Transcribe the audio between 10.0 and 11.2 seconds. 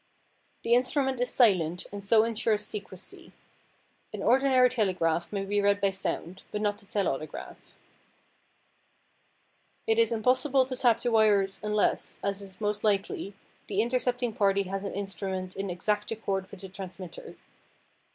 impossible to tap the